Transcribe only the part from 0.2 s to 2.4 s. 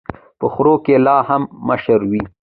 په خرو کي لا هم مشر وي.